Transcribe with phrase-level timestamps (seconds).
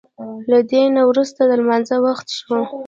[0.51, 2.57] له دې نه وروسته د لمانځه وخت شو.